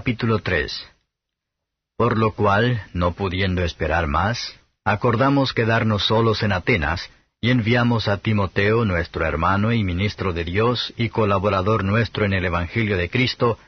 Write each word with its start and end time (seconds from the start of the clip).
Capítulo 0.00 0.38
3 0.38 0.88
Por 1.98 2.16
lo 2.16 2.32
cual, 2.32 2.82
no 2.94 3.12
pudiendo 3.12 3.62
esperar 3.62 4.06
más, 4.06 4.58
acordamos 4.82 5.52
quedarnos 5.52 6.06
solos 6.06 6.42
en 6.42 6.52
Atenas, 6.52 7.10
y 7.38 7.50
enviamos 7.50 8.08
a 8.08 8.16
Timoteo, 8.16 8.86
nuestro 8.86 9.26
hermano 9.26 9.74
y 9.74 9.84
ministro 9.84 10.32
de 10.32 10.44
Dios 10.44 10.94
y 10.96 11.10
colaborador 11.10 11.84
nuestro 11.84 12.24
en 12.24 12.32
el 12.32 12.46
Evangelio 12.46 12.96
de 12.96 13.10
Cristo, 13.10 13.58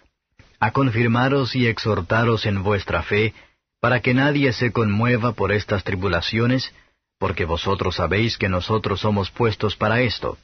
a 0.59 0.71
confirmaros 0.71 1.55
y 1.55 1.67
exhortaros 1.67 2.47
en 2.47 2.63
vuestra 2.63 3.03
fe, 3.03 3.35
para 3.79 4.01
que 4.01 4.15
nadie 4.15 4.55
se 4.55 4.73
conmueva 4.73 5.33
por 5.33 5.53
estas 5.53 5.85
tribulaciones, 5.85 6.73
porque 7.19 7.45
vosotros 7.45 7.97
sabéis 7.97 8.39
que 8.39 8.49
nosotros 8.49 9.01
somos 9.01 9.31
puestos 9.31 9.77
para 9.77 10.01
esto. 10.01 10.39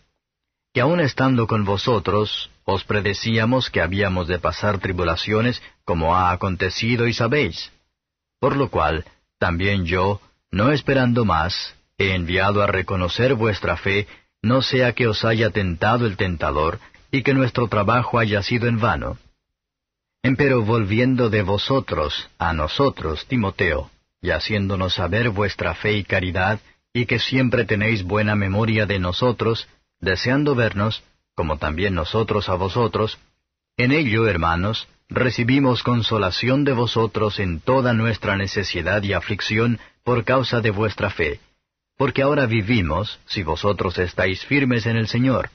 Que 0.75 0.83
aun 0.83 1.01
estando 1.01 1.47
con 1.47 1.65
vosotros, 1.65 2.51
os 2.71 2.85
predecíamos 2.85 3.71
que 3.71 3.81
habíamos 3.81 4.29
de 4.29 4.39
pasar 4.39 4.79
tribulaciones, 4.79 5.63
como 5.87 6.15
ha 6.15 6.33
acontecido 6.33 7.07
y 7.07 7.15
sabéis. 7.15 7.73
Por 8.41 8.59
lo 8.59 8.69
cual, 8.69 9.07
también 9.39 9.87
yo, 9.87 10.21
no 10.51 10.71
esperando 10.71 11.25
más, 11.25 11.75
he 11.97 12.15
enviado 12.15 12.63
a 12.63 12.67
reconocer 12.67 13.33
vuestra 13.33 13.79
fe, 13.79 14.07
no 14.43 14.61
sea 14.61 14.93
que 14.93 15.07
os 15.07 15.25
haya 15.25 15.49
tentado 15.49 16.05
el 16.05 16.19
tentador, 16.19 16.79
y 17.11 17.23
que 17.23 17.33
nuestro 17.33 17.69
trabajo 17.69 18.19
haya 18.19 18.43
sido 18.43 18.69
en 18.69 18.79
vano. 18.79 19.17
Empero 20.23 20.63
volviendo 20.63 21.31
de 21.31 21.41
vosotros 21.41 22.29
a 22.39 22.53
nosotros, 22.53 23.25
Timoteo, 23.29 23.91
y 24.21 24.29
haciéndonos 24.29 24.93
saber 24.93 25.31
vuestra 25.31 25.75
fe 25.75 25.93
y 25.95 26.05
caridad, 26.05 26.61
y 26.93 27.07
que 27.07 27.19
siempre 27.19 27.65
tenéis 27.65 28.03
buena 28.03 28.35
memoria 28.35 28.85
de 28.85 28.99
nosotros, 28.99 29.67
deseando 30.01 30.55
vernos, 30.55 31.03
como 31.39 31.57
también 31.57 31.95
nosotros 31.95 32.49
a 32.49 32.57
vosotros, 32.57 33.17
en 33.77 33.93
ello, 33.93 34.27
hermanos, 34.27 34.89
recibimos 35.09 35.85
consolación 35.85 36.65
de 36.65 36.73
vosotros 36.73 37.39
en 37.39 37.61
toda 37.61 37.93
nuestra 37.93 38.37
necesidad 38.37 39.05
y 39.05 39.13
aflicción 39.13 39.79
por 40.03 40.25
causa 40.25 40.61
de 40.61 40.73
vuestra 40.73 41.11
fe, 41.11 41.39
porque 41.97 42.23
ahora 42.23 42.47
vivimos, 42.47 43.21
si 43.27 43.45
vosotros 43.45 43.99
estáis 43.99 44.45
firmes 44.47 44.87
en 44.87 44.97
el 44.97 45.07
Señor. 45.07 45.51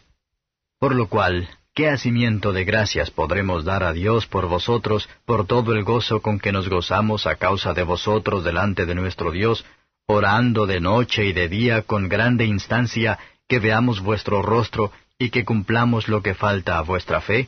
Por 0.80 0.95
lo 0.95 1.09
cual, 1.09 1.49
¿Qué 1.75 1.89
hacimiento 1.89 2.53
de 2.53 2.63
gracias 2.63 3.09
podremos 3.09 3.65
dar 3.65 3.83
a 3.83 3.91
Dios 3.93 4.27
por 4.27 4.47
vosotros, 4.47 5.09
por 5.25 5.47
todo 5.47 5.73
el 5.73 5.83
gozo 5.83 6.21
con 6.21 6.39
que 6.39 6.52
nos 6.52 6.69
gozamos 6.69 7.25
a 7.25 7.36
causa 7.36 7.73
de 7.73 7.81
vosotros 7.81 8.43
delante 8.43 8.86
de 8.86 8.93
nuestro 8.93 9.31
Dios, 9.31 9.65
orando 10.05 10.65
de 10.67 10.80
noche 10.80 11.25
y 11.25 11.33
de 11.33 11.49
día 11.49 11.81
con 11.81 12.08
grande 12.09 12.45
instancia, 12.45 13.17
que 13.49 13.58
veamos 13.59 14.02
vuestro 14.02 14.43
rostro 14.43 14.91
y 15.23 15.29
que 15.29 15.45
cumplamos 15.45 16.09
lo 16.09 16.21
que 16.21 16.35
falta 16.35 16.77
a 16.77 16.81
vuestra 16.81 17.21
fe? 17.21 17.47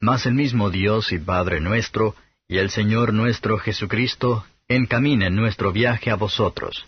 Mas 0.00 0.24
el 0.24 0.32
mismo 0.32 0.70
Dios 0.70 1.12
y 1.12 1.18
Padre 1.18 1.60
nuestro, 1.60 2.14
y 2.48 2.56
el 2.56 2.70
Señor 2.70 3.12
nuestro 3.12 3.58
Jesucristo, 3.58 4.46
encaminen 4.68 5.36
nuestro 5.36 5.70
viaje 5.70 6.10
a 6.10 6.14
vosotros. 6.16 6.86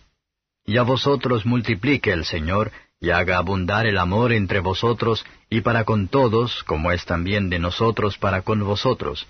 Y 0.65 0.79
a 0.79 0.83
vosotros 0.83 1.45
multiplique 1.45 2.13
el 2.13 2.25
Señor, 2.25 2.73
y 2.99 3.11
haga 3.11 3.37
abundar 3.37 3.85
el 3.85 3.99
amor 3.99 4.33
entre 4.33 4.61
vosotros 4.61 5.27
y 5.51 5.61
para 5.61 5.85
con 5.85 6.09
todos, 6.09 6.65
como 6.65 6.91
es 6.91 7.05
también 7.05 7.51
de 7.51 7.59
nosotros 7.59 8.17
para 8.17 8.41
con 8.41 8.65
vosotros, 8.65 9.27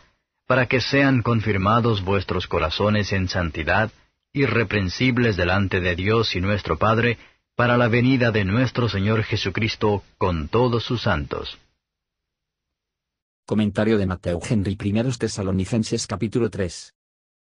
para 0.46 0.66
que 0.66 0.80
sean 0.80 1.22
confirmados 1.22 2.04
vuestros 2.04 2.46
corazones 2.46 3.12
en 3.12 3.28
santidad, 3.28 3.90
irreprensibles 4.32 5.36
delante 5.36 5.80
de 5.80 5.96
Dios 5.96 6.36
y 6.36 6.40
nuestro 6.40 6.78
Padre, 6.78 7.18
para 7.56 7.76
la 7.76 7.86
venida 7.86 8.32
de 8.32 8.44
nuestro 8.44 8.88
Señor 8.88 9.22
Jesucristo 9.22 10.02
con 10.18 10.48
todos 10.48 10.82
sus 10.82 11.02
santos. 11.02 11.58
Comentario 13.46 13.96
de 13.96 14.06
Mateo 14.06 14.40
Henry 14.42 14.76
I 14.82 14.92
Tesalonicenses 15.16 16.08
capítulo 16.08 16.50
3. 16.50 16.94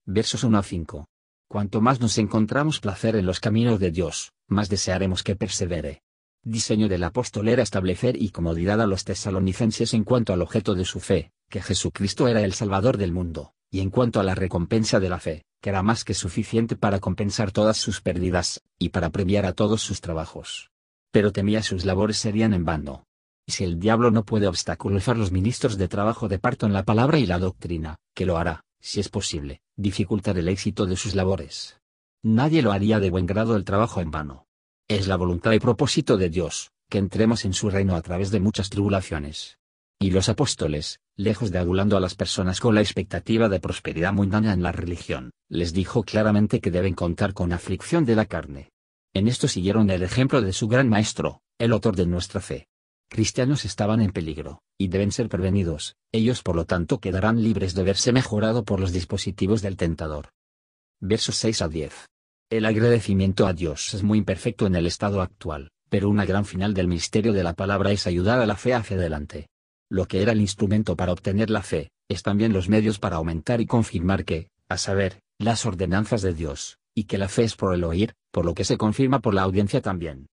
Versos 0.05 0.45
1 0.45 0.57
a 0.57 0.63
5. 0.63 1.05
Cuanto 1.49 1.81
más 1.81 1.99
nos 1.99 2.17
encontramos 2.17 2.79
placer 2.79 3.17
en 3.17 3.25
los 3.25 3.41
caminos 3.41 3.79
de 3.81 3.91
Dios, 3.91 4.31
más 4.47 4.69
desearemos 4.69 5.21
que 5.21 5.35
persevere. 5.35 6.01
Diseño 6.43 6.87
del 6.87 7.03
apóstol 7.03 7.49
era 7.49 7.63
establecer 7.63 8.15
y 8.21 8.29
comodidad 8.29 8.79
a 8.79 8.87
los 8.87 9.03
tesalonicenses 9.03 9.93
en 9.93 10.05
cuanto 10.05 10.31
al 10.31 10.41
objeto 10.41 10.75
de 10.75 10.85
su 10.85 11.01
fe, 11.01 11.33
que 11.49 11.61
Jesucristo 11.61 12.29
era 12.29 12.41
el 12.41 12.53
Salvador 12.53 12.95
del 12.95 13.11
mundo, 13.11 13.51
y 13.69 13.81
en 13.81 13.89
cuanto 13.89 14.21
a 14.21 14.23
la 14.23 14.35
recompensa 14.35 15.01
de 15.01 15.09
la 15.09 15.19
fe, 15.19 15.43
que 15.61 15.69
era 15.69 15.83
más 15.83 16.03
que 16.03 16.13
suficiente 16.13 16.75
para 16.75 16.99
compensar 16.99 17.51
todas 17.51 17.77
sus 17.77 18.01
pérdidas, 18.01 18.61
y 18.77 18.89
para 18.89 19.09
premiar 19.09 19.45
a 19.45 19.53
todos 19.53 19.81
sus 19.81 20.01
trabajos. 20.01 20.71
Pero 21.11 21.31
temía 21.31 21.63
sus 21.63 21.85
labores 21.85 22.17
serían 22.17 22.53
en 22.53 22.65
vano. 22.65 23.05
Y 23.45 23.51
si 23.51 23.63
el 23.63 23.79
diablo 23.79 24.11
no 24.11 24.23
puede 24.23 24.47
obstaculizar 24.47 25.17
los 25.17 25.31
ministros 25.31 25.77
de 25.77 25.87
trabajo 25.87 26.27
de 26.27 26.39
parto 26.39 26.65
en 26.65 26.73
la 26.73 26.83
palabra 26.83 27.17
y 27.17 27.25
la 27.25 27.39
doctrina, 27.39 27.97
que 28.13 28.25
lo 28.25 28.37
hará, 28.37 28.63
si 28.79 28.99
es 28.99 29.09
posible, 29.09 29.61
dificultar 29.75 30.37
el 30.37 30.47
éxito 30.47 30.85
de 30.85 30.95
sus 30.95 31.15
labores. 31.15 31.79
Nadie 32.21 32.61
lo 32.61 32.71
haría 32.71 32.99
de 32.99 33.09
buen 33.09 33.25
grado 33.25 33.55
el 33.55 33.65
trabajo 33.65 34.01
en 34.01 34.11
vano. 34.11 34.45
Es 34.87 35.07
la 35.07 35.15
voluntad 35.15 35.51
y 35.51 35.59
propósito 35.59 36.17
de 36.17 36.29
Dios, 36.29 36.71
que 36.89 36.97
entremos 36.97 37.45
en 37.45 37.53
su 37.53 37.69
reino 37.69 37.95
a 37.95 38.01
través 38.01 38.31
de 38.31 38.39
muchas 38.39 38.69
tribulaciones. 38.69 39.57
Y 40.01 40.11
los 40.11 40.29
apóstoles, 40.29 41.01
lejos 41.17 41.51
de 41.51 41.59
adulando 41.59 41.97
a 41.97 41.99
las 41.99 42.15
personas 42.15 42.61
con 42.61 42.73
la 42.73 42.79
expectativa 42.79 43.49
de 43.49 43.59
prosperidad 43.59 44.13
mundana 44.13 44.53
en 44.53 44.63
la 44.63 44.71
religión, 44.71 45.31
les 45.49 45.73
dijo 45.73 46.03
claramente 46.03 46.61
que 46.61 46.71
deben 46.71 46.93
contar 46.93 47.33
con 47.33 47.51
aflicción 47.51 48.05
de 48.05 48.15
la 48.15 48.25
carne. 48.25 48.71
En 49.13 49.27
esto 49.27 49.49
siguieron 49.49 49.89
el 49.89 50.03
ejemplo 50.03 50.41
de 50.41 50.53
su 50.53 50.69
gran 50.69 50.87
maestro, 50.87 51.41
el 51.57 51.73
autor 51.73 51.97
de 51.97 52.05
nuestra 52.05 52.39
fe. 52.39 52.67
Cristianos 53.09 53.65
estaban 53.65 53.99
en 53.99 54.11
peligro, 54.11 54.61
y 54.77 54.87
deben 54.87 55.11
ser 55.11 55.27
prevenidos, 55.27 55.97
ellos 56.13 56.43
por 56.43 56.55
lo 56.55 56.65
tanto 56.65 56.99
quedarán 56.99 57.43
libres 57.43 57.73
de 57.73 57.83
verse 57.83 58.13
mejorado 58.13 58.63
por 58.63 58.79
los 58.79 58.93
dispositivos 58.93 59.61
del 59.61 59.75
tentador. 59.75 60.29
Versos 61.01 61.35
6 61.35 61.61
a 61.63 61.67
10. 61.67 62.05
El 62.49 62.65
agradecimiento 62.65 63.47
a 63.47 63.53
Dios 63.53 63.93
es 63.93 64.03
muy 64.03 64.19
imperfecto 64.19 64.65
en 64.65 64.75
el 64.75 64.87
estado 64.87 65.21
actual, 65.21 65.71
pero 65.89 66.07
una 66.07 66.25
gran 66.25 66.45
final 66.45 66.73
del 66.73 66.87
misterio 66.87 67.33
de 67.33 67.43
la 67.43 67.53
palabra 67.53 67.91
es 67.91 68.07
ayudar 68.07 68.39
a 68.39 68.45
la 68.45 68.55
fe 68.55 68.73
hacia 68.73 68.95
adelante. 68.95 69.49
Lo 69.89 70.07
que 70.07 70.21
era 70.21 70.33
el 70.33 70.41
instrumento 70.41 70.95
para 70.95 71.11
obtener 71.11 71.49
la 71.49 71.63
fe, 71.63 71.89
es 72.07 72.21
también 72.21 72.53
los 72.53 72.69
medios 72.69 72.99
para 72.99 73.15
aumentar 73.15 73.59
y 73.59 73.65
confirmar 73.65 74.23
que, 74.23 74.49
a 74.67 74.77
saber, 74.77 75.19
las 75.39 75.65
ordenanzas 75.65 76.21
de 76.21 76.33
Dios, 76.33 76.77
y 76.93 77.05
que 77.05 77.17
la 77.17 77.27
fe 77.27 77.43
es 77.43 77.55
por 77.55 77.73
el 77.73 77.83
oír, 77.83 78.13
por 78.31 78.45
lo 78.45 78.53
que 78.53 78.65
se 78.65 78.77
confirma 78.77 79.19
por 79.19 79.33
la 79.33 79.41
audiencia 79.41 79.81
también. 79.81 80.27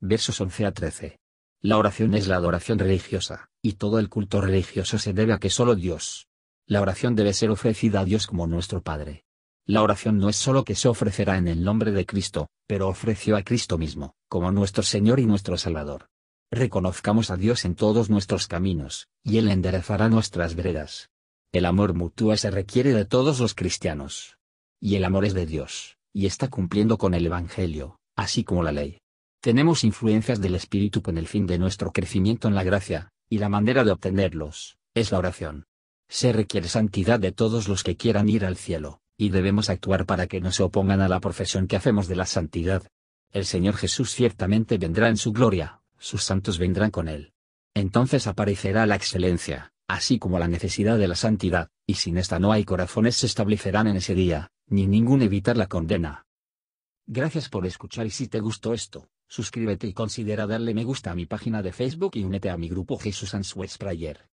Versos 0.00 0.40
11 0.40 0.66
a 0.66 0.72
13. 0.72 1.18
La 1.60 1.78
oración 1.78 2.14
es 2.14 2.26
la 2.26 2.36
adoración 2.36 2.78
religiosa, 2.78 3.48
y 3.62 3.74
todo 3.74 3.98
el 3.98 4.08
culto 4.08 4.40
religioso 4.40 4.98
se 4.98 5.12
debe 5.12 5.32
a 5.32 5.38
que 5.38 5.48
solo 5.48 5.74
Dios. 5.74 6.26
La 6.66 6.80
oración 6.80 7.14
debe 7.14 7.32
ser 7.32 7.50
ofrecida 7.50 8.00
a 8.00 8.04
Dios 8.04 8.26
como 8.26 8.46
nuestro 8.46 8.82
Padre. 8.82 9.24
La 9.64 9.82
oración 9.82 10.18
no 10.18 10.28
es 10.28 10.36
sólo 10.36 10.64
que 10.64 10.74
se 10.74 10.88
ofrecerá 10.88 11.38
en 11.38 11.48
el 11.48 11.62
nombre 11.62 11.92
de 11.92 12.04
Cristo, 12.04 12.48
pero 12.66 12.88
ofreció 12.88 13.36
a 13.36 13.42
Cristo 13.42 13.78
mismo, 13.78 14.14
como 14.28 14.50
nuestro 14.50 14.82
Señor 14.82 15.20
y 15.20 15.26
nuestro 15.26 15.56
Salvador. 15.56 16.08
Reconozcamos 16.54 17.30
a 17.30 17.38
Dios 17.38 17.64
en 17.64 17.74
todos 17.74 18.10
nuestros 18.10 18.46
caminos, 18.46 19.08
y 19.24 19.38
Él 19.38 19.48
enderezará 19.48 20.10
nuestras 20.10 20.54
veredas. 20.54 21.08
El 21.50 21.64
amor 21.64 21.94
mutuo 21.94 22.36
se 22.36 22.50
requiere 22.50 22.92
de 22.92 23.06
todos 23.06 23.40
los 23.40 23.54
cristianos. 23.54 24.36
Y 24.78 24.96
el 24.96 25.04
amor 25.06 25.24
es 25.24 25.32
de 25.32 25.46
Dios, 25.46 25.96
y 26.12 26.26
está 26.26 26.48
cumpliendo 26.48 26.98
con 26.98 27.14
el 27.14 27.24
Evangelio, 27.24 27.96
así 28.16 28.44
como 28.44 28.62
la 28.62 28.70
ley. 28.70 28.98
Tenemos 29.40 29.82
influencias 29.82 30.42
del 30.42 30.54
Espíritu 30.54 31.00
con 31.00 31.16
el 31.16 31.26
fin 31.26 31.46
de 31.46 31.58
nuestro 31.58 31.90
crecimiento 31.90 32.48
en 32.48 32.54
la 32.54 32.64
gracia, 32.64 33.08
y 33.30 33.38
la 33.38 33.48
manera 33.48 33.82
de 33.82 33.92
obtenerlos, 33.92 34.76
es 34.92 35.10
la 35.10 35.18
oración. 35.18 35.64
Se 36.10 36.34
requiere 36.34 36.68
santidad 36.68 37.18
de 37.18 37.32
todos 37.32 37.66
los 37.66 37.82
que 37.82 37.96
quieran 37.96 38.28
ir 38.28 38.44
al 38.44 38.58
cielo 38.58 39.00
y 39.16 39.30
debemos 39.30 39.70
actuar 39.70 40.04
para 40.04 40.26
que 40.26 40.40
no 40.40 40.50
se 40.50 40.64
opongan 40.64 41.00
a 41.00 41.08
la 41.08 41.20
profesión 41.20 41.68
que 41.68 41.76
hacemos 41.76 42.08
de 42.08 42.16
la 42.16 42.26
santidad. 42.26 42.82
El 43.30 43.46
Señor 43.46 43.76
Jesús 43.76 44.10
ciertamente 44.10 44.78
vendrá 44.78 45.08
en 45.08 45.16
su 45.16 45.32
gloria, 45.32 45.81
sus 46.02 46.24
santos 46.24 46.58
vendrán 46.58 46.90
con 46.90 47.08
él. 47.08 47.32
Entonces 47.74 48.26
aparecerá 48.26 48.86
la 48.86 48.96
excelencia, 48.96 49.72
así 49.88 50.18
como 50.18 50.38
la 50.38 50.48
necesidad 50.48 50.98
de 50.98 51.06
la 51.06 51.14
santidad, 51.14 51.70
y 51.86 51.94
sin 51.94 52.18
esta 52.18 52.38
no 52.40 52.52
hay 52.52 52.64
corazones 52.64 53.16
se 53.16 53.26
establecerán 53.26 53.86
en 53.86 53.96
ese 53.96 54.14
día, 54.14 54.50
ni 54.66 54.86
ningún 54.86 55.22
evitar 55.22 55.56
la 55.56 55.68
condena. 55.68 56.26
Gracias 57.06 57.48
por 57.48 57.66
escuchar 57.66 58.06
y 58.06 58.10
si 58.10 58.26
te 58.26 58.40
gustó 58.40 58.74
esto, 58.74 59.08
suscríbete 59.28 59.86
y 59.86 59.92
considera 59.92 60.46
darle 60.46 60.74
me 60.74 60.84
gusta 60.84 61.12
a 61.12 61.14
mi 61.14 61.26
página 61.26 61.62
de 61.62 61.72
Facebook 61.72 62.12
y 62.14 62.24
únete 62.24 62.50
a 62.50 62.56
mi 62.56 62.68
grupo 62.68 62.98
Jesús 62.98 63.34
Answers 63.34 63.78
Prayer. 63.78 64.31